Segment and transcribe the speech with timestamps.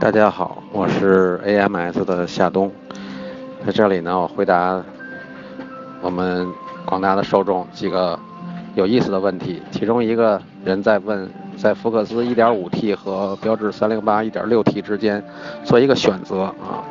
[0.00, 2.70] 大家好，我是 AMS 的夏冬，
[3.64, 4.82] 在这里呢，我回答
[6.02, 6.46] 我们
[6.84, 8.18] 广大的受众几个
[8.74, 9.62] 有意思的问题。
[9.70, 15.24] 其中一个人在问，在福克斯 1.5T 和标致308 1.6T 之间
[15.62, 16.84] 做一个选择啊。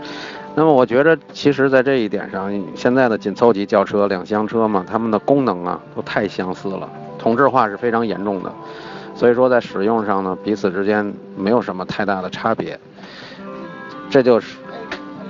[0.55, 6.89] 那么我觉得，其实，在这一点上，现在的紧凑级轿车、两厢车嘛，它们的功能啊都太相似了，
[7.19, 8.51] 同质化是非常严重的。
[9.13, 12.79] 所以说，在使用上呢，彼此之间没有什么太大的差别。
[14.13, 14.59] 这就是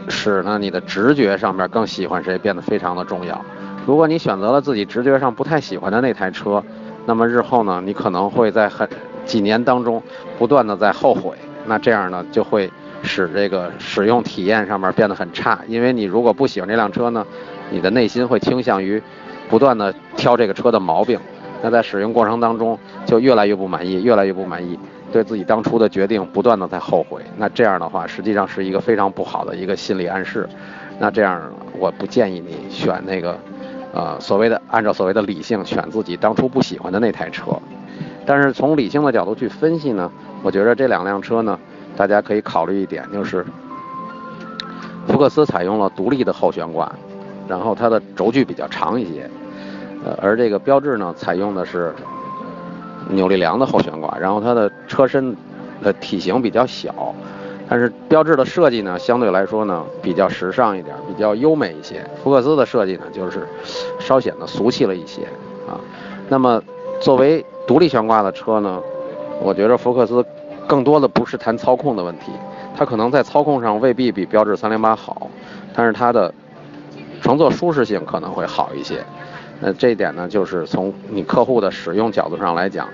[0.10, 3.40] 使呢你的直觉上面更喜欢谁变得非常的重要。
[3.86, 6.62] 如果你选择了自己直觉上不太喜欢的那台车，
[7.05, 8.86] 那么日后呢，你可能会在很
[9.24, 10.04] 几年当中
[10.38, 11.34] 不断的在后悔。
[11.66, 12.70] 那这样呢，就会
[13.04, 15.62] 使这个使用体验上面变得很差。
[15.70, 17.26] 因为你如果不喜欢这辆车呢，
[17.72, 19.02] 你的内心会倾向于
[19.48, 21.18] 不断的挑这个车的毛病。
[21.62, 24.77] 那在使用过程当中就越来越不满意，越来越不满意。
[25.13, 30.49] 对自己当初的决定不断的在后悔，那这样的话实际上是一个非常不好的一个心理暗示。
[30.98, 31.40] 那这样
[31.77, 33.38] 我不建议你选那个，
[33.93, 37.51] 呃，所谓的按照所谓的理性选自己当初不喜欢的那台车。
[38.26, 41.60] 但是从理性的角度去分析呢，我觉得这两辆车呢，
[41.95, 43.45] 大家可以考虑一点，就是
[45.05, 46.91] 福克斯采用了独立的后悬挂，
[47.48, 49.29] 然后它的轴距比较长一些，
[50.04, 51.93] 呃，而这个标志呢采用的是。
[53.09, 55.35] 扭力梁的后悬挂，然后它的车身
[55.82, 57.13] 的体型比较小，
[57.70, 62.05] 但是标志的设计呢，相对来说呢比较时尚一点，比较优美一些。
[62.23, 63.48] 福克斯的设计呢，就是
[63.99, 65.23] 稍显得俗气了一些
[65.68, 65.79] 啊。
[66.29, 66.62] 那么
[67.00, 68.81] 作为独立悬挂的车呢，
[69.41, 70.25] 我觉得福克斯
[70.67, 72.31] 更多的不是谈操控的问题，
[72.75, 75.29] 它可能在操控上未必比标致三零八好，
[75.75, 76.34] 但是它的
[77.22, 79.03] 乘坐舒适性可能会好一些。
[79.59, 82.90] 那这一点呢，就是从你客户的使用角度上来讲，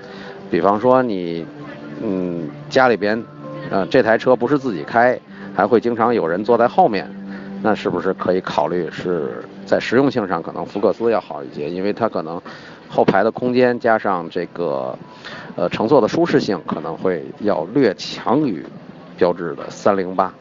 [0.52, 1.45] 比方说你，
[2.01, 3.23] 嗯，家里边，
[3.69, 5.19] 呃，这台车不是自己开，
[5.55, 7.09] 还会经常有人坐在后面，
[7.63, 12.41] 那是不是可以考虑是在实用性上可能福克斯要好一些，因为它可能
[12.88, 14.97] 后排的空间加上这个，
[15.55, 18.63] 呃，乘坐的舒适性可能会要略强于
[19.17, 20.34] 标致的三零八。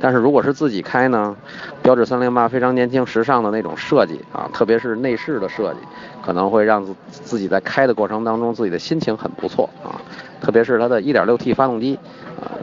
[0.00, 1.34] 但是如果是自己开呢，
[1.82, 5.80] 标致三零八非常年轻时尚的那种设计啊，特别是内饰的设计，
[6.24, 10.00] 可能会让自己在开的过程当中自己的心情很不错啊。
[10.40, 11.98] 特别是它的 1.6T 发动机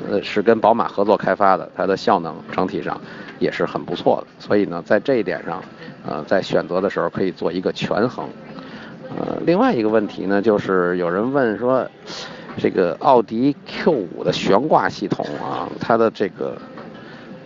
[0.09, 2.99] 呃，是跟宝马合作开发的，它的效能整体上
[3.39, 4.27] 也是很不错的。
[4.39, 5.61] 所以呢，在这一点上，
[6.05, 8.25] 呃，在选择的时候可以做一个权衡。
[9.17, 11.85] 呃，另外一个问题呢，就是有人问说，
[12.57, 16.55] 这个奥迪 Q5 的悬挂系统啊，它的这个。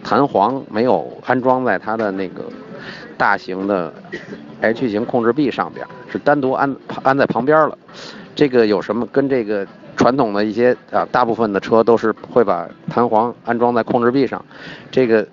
[0.09, 2.45] 弹簧没有安装在它的那个
[3.17, 3.93] 大型的
[4.61, 6.73] H 型控制臂上边，是单独安
[7.03, 7.77] 安在旁边了。
[8.33, 14.41] 这个有什么跟这个传统的一些啊，大部分的车都是会把弹簧安装在控制臂上，
[14.89, 15.27] 这个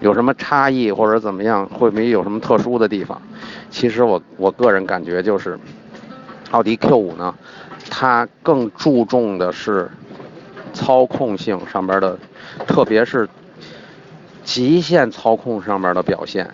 [0.00, 1.64] 有什么差异或者怎么样？
[1.68, 3.22] 会不会有什么特殊的地方？
[3.70, 5.56] 其实我我个人感觉就是，
[6.50, 7.32] 奥迪 Q5 呢，
[7.88, 9.88] 它更注重的是
[10.72, 12.18] 操控性上边的，
[12.66, 13.28] 特别是。
[14.48, 16.46] 极限操控上面的表现，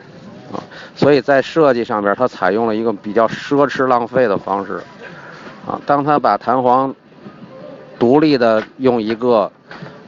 [0.53, 0.59] 啊，
[0.97, 4.83] 所以在设计上边，它采用了一个比较奢侈浪费的方式，
[5.65, 6.93] 啊，当它把弹簧
[7.97, 9.49] 独立的用一个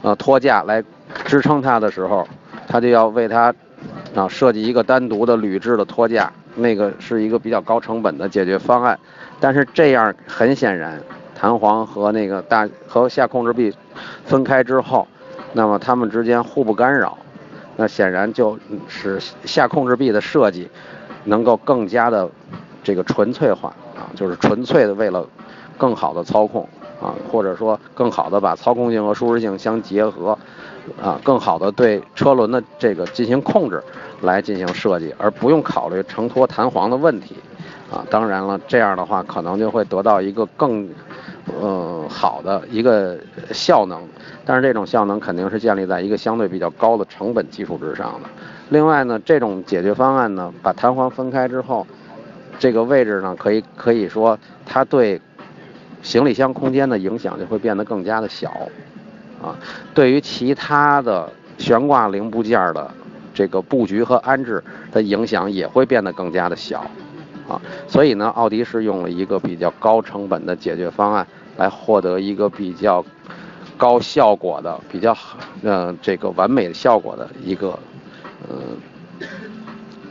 [0.01, 0.83] 呃托架来
[1.23, 2.27] 支撑它的时候，
[2.67, 3.55] 它就要为它
[4.13, 8.99] 啊设计一个单独的铝制的托架，那个是一个比较高成本的解决方案，
[9.39, 11.01] 但是这样很显然，
[11.33, 13.73] 弹簧和那个大和下控制臂
[14.25, 15.07] 分开之后，
[15.53, 17.17] 那么它们之间互不干扰。
[17.79, 18.57] 那显然就
[18.87, 20.67] 是下控制臂的设计，
[21.25, 22.27] 能够更加的
[22.83, 25.25] 这个纯粹化啊，就是纯粹的为了
[25.77, 26.67] 更好的操控
[26.99, 30.37] 啊，或者说更好的把操控性和舒适性相结合
[31.01, 33.81] 啊，更好的对车轮的这个进行控制
[34.21, 37.35] 来进行设计，而不用考虑承托弹簧的问题
[37.91, 38.03] 啊。
[38.09, 40.89] 当然了，这样的话可能就会得到一个更。
[41.61, 43.17] 嗯，好的一个
[43.51, 44.01] 效能，
[44.45, 48.29] 但是这种效能肯定是建立在一个相对比较高的成本基础之上的。
[48.69, 51.87] 另外呢，这种解决方案呢，把弹簧分开之后，
[52.59, 55.19] 这个位置呢，可以可以说它对
[56.01, 58.49] 行李箱空间的影响就会变得更加的小，
[59.41, 59.55] 啊，
[59.93, 62.91] 对于其他的悬挂零部件的
[63.33, 64.61] 这个布局和安置
[64.91, 66.85] 的影响也会变得更加的小。
[67.47, 71.25] 啊，所以呢，奥迪是用了一个比较高成本的解决方案，
[71.57, 73.03] 来获得一个比较
[73.75, 75.15] 高效果的、比较
[75.63, 77.77] 嗯这个完美的效果的一个
[78.49, 78.77] 嗯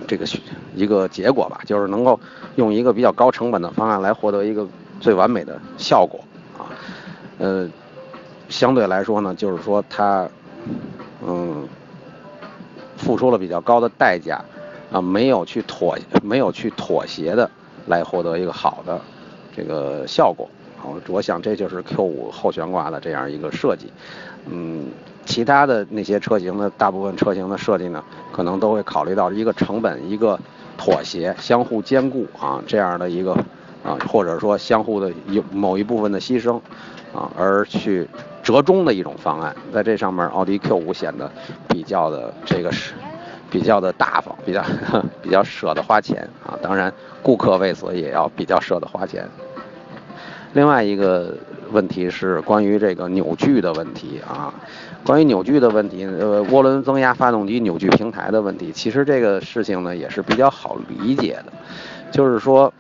[0.07, 0.27] 这个
[0.75, 2.19] 一个结果吧，就是能够
[2.57, 4.67] 用一个比较高成本的方案来获得一个
[5.01, 6.21] 最完美的效果
[6.59, 6.69] 啊。
[7.39, 7.69] 呃，
[8.49, 10.29] 相对来说呢，就是说它，
[11.27, 11.67] 嗯，
[12.97, 14.41] 付出了比较高的代价，
[14.93, 17.51] 啊，没有去妥，没有去妥协的
[17.87, 19.01] 来获得一个好的
[19.57, 20.49] 这个效果。
[21.09, 23.93] 我想这就是 Q5 后悬挂的这样一个设计。
[24.47, 24.89] 嗯，
[25.25, 28.03] 其他的那些车型的大部分车型的设计呢，
[28.33, 30.39] 可能都会考虑到一个成本、一个
[30.77, 33.33] 妥协、相互兼顾啊这样的一个
[33.85, 36.61] 啊，或者说相互的有某一部分的牺牲
[37.13, 38.09] 啊，而去
[38.43, 39.55] 折中的一种方案。
[39.73, 41.31] 在这上面，奥迪 Q5 显得
[41.69, 42.95] 比较的这个是
[43.51, 44.63] 比较的大方，比较
[45.23, 46.57] 比较舍得花钱啊。
[46.63, 49.29] 当然，顾客为此也要比较舍得花钱。
[50.57, 51.37] 另外一个
[51.71, 54.55] 问题是关于这个扭矩的问题啊，
[55.05, 61.53] 关于扭矩的问题，呃，涡轮增压发动机扭矩平台的问题，其实这个事情呢也是比较好理解的，
[62.11, 62.73] 就是说，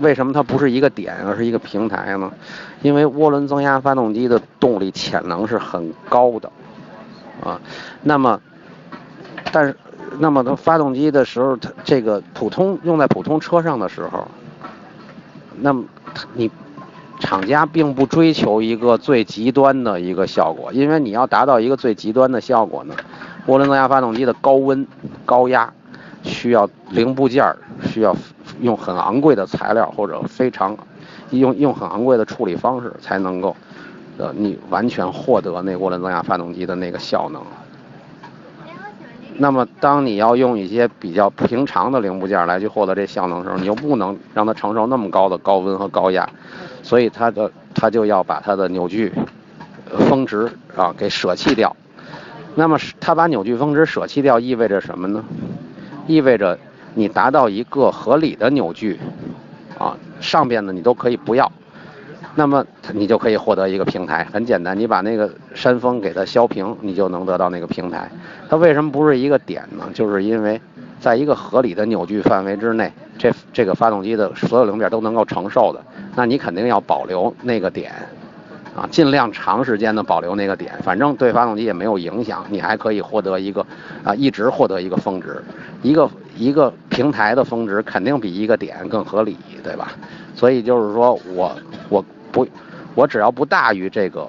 [0.00, 2.28] 为什么它不是一个点，而是一个平台呢？
[2.82, 6.50] 因为涡轮增压发动机的动力潜能是很高的，
[7.40, 7.60] 啊，
[8.02, 8.40] 那么，
[9.52, 9.76] 但是，
[10.18, 14.26] 那么它发动机的时候，它这个普通用在普通车上的时候，
[15.60, 15.84] 那么
[16.34, 16.50] 你。
[17.26, 22.94] 厂家并不追求一个最极端的一个效果，因为你要达到一个最极端的效果呢，
[23.48, 24.86] 涡轮增压发动机的高温、
[25.24, 25.72] 高压，
[26.22, 27.44] 需要零部件，
[27.82, 28.14] 需要
[28.60, 30.78] 用很昂贵的材料或者非常
[31.30, 33.56] 用用很昂贵的处理方式才能够，
[34.18, 37.42] 呃，你完全获得那涡轮增压发动机的那个效能。
[39.38, 46.28] 那么，当你要用一些比较平常的零部件来去获得这效能的时候，你又不能让它承受那么高的高温和高压，
[46.82, 49.12] 所以它的它就要把它的扭矩
[50.08, 51.76] 峰值啊给舍弃掉。
[52.54, 55.22] 那么，它把扭矩峰值舍弃掉意味着什么呢？
[56.06, 56.58] 意味着
[56.94, 58.98] 你达到一个合理的扭矩
[59.78, 61.52] 啊，上边的你都可以不要。
[62.38, 62.62] 那么
[62.92, 68.10] 你就可以获得一个平台，很简单，你把那个山峰给它削平，你就能得到那个平台。
[68.46, 69.88] 它为什么不是一个点呢？
[69.94, 70.60] 就是因为
[71.00, 75.80] 在一个合理的扭矩范围之内，这这个发动机的所有零件都能够承受的，
[76.14, 77.90] 那你肯定要保留那个点，
[78.76, 83.64] 啊，尽量长时间的保留那个点，反正对发动机也没有影响，你还可以获得一个
[84.04, 85.42] 啊，一直获得一个峰值，
[85.80, 89.92] 一个一个平台的峰值肯定比一个点更合理，对吧？
[90.34, 91.56] 所以就是说我
[91.88, 92.04] 我。
[92.36, 92.46] 不，
[92.94, 94.28] 我只要不大于这个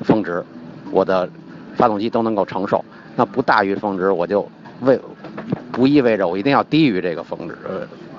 [0.00, 0.42] 峰值，
[0.90, 1.28] 我的
[1.76, 2.82] 发动机都能够承受。
[3.14, 4.48] 那不大于峰值，我就
[4.80, 4.98] 为
[5.70, 7.54] 不意味着我一定要低于这个峰值，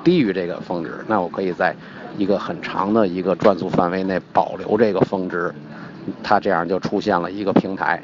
[0.04, 1.76] 低于这个峰值，那我可以在
[2.16, 5.52] 一个很长的一个转速范围内保留这个峰值，
[6.22, 8.00] 它这样就出现了一个平台。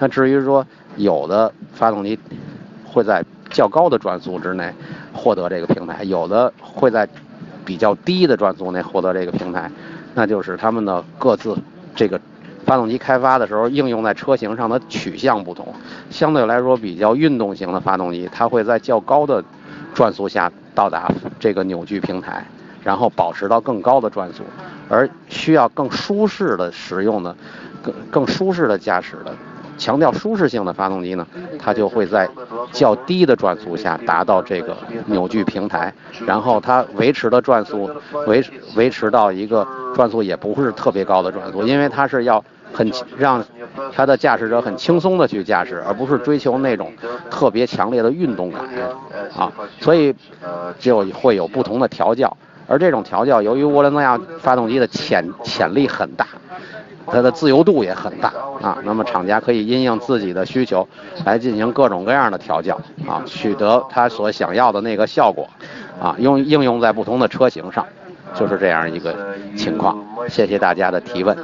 [0.00, 0.66] 那至于说
[0.96, 2.18] 有的发动机
[2.84, 4.68] 会在较高的转速之内
[5.12, 7.08] 获得这个平台，有的会在
[7.64, 9.70] 比较低的转速内获得这个平台。
[10.18, 11.56] 那就是他们的各自
[11.94, 12.20] 这个
[12.66, 15.72] 发动机开发的时候应用在车型上的取向不同，
[16.10, 19.44] 相对来说比较运动型的发动机，它会在较高的
[19.94, 22.44] 转速下到达这个扭矩平台，
[22.82, 24.42] 然后保持到更高的转速，
[24.88, 27.36] 而需要更舒适的使用的、
[27.80, 29.32] 更更舒适的驾驶的。
[29.78, 31.24] 强调舒适性的发动机呢，
[31.56, 32.28] 它就会在
[32.72, 34.76] 较低的转速下达到这个
[35.06, 35.94] 扭矩平台，
[36.26, 37.88] 然后它维持的转速
[38.26, 38.44] 维
[38.74, 39.64] 维持到一个
[39.98, 43.44] 转速也不是特别高的转速，因为它是要很让
[43.92, 46.92] 它的驾驶者很轻松的去驾驶，而不是追求那种
[47.28, 48.62] 特别强烈的运动感
[49.36, 50.14] 啊，所以
[50.78, 52.36] 就会有不同的调教，
[52.68, 56.28] 而这种调教由于涡轮增压发动机的潜潜力很大。
[57.10, 58.32] 它的自由度也很大
[58.62, 60.86] 啊，那么厂家可以因应自己的需求
[61.24, 65.48] 来进行各种各样的调教啊，取得它所想要的那个效果
[65.98, 67.86] 啊，用应用在不同的车型上，
[68.34, 69.14] 就是这样一个
[69.56, 69.98] 情况。
[70.28, 71.36] 谢谢大家的提问。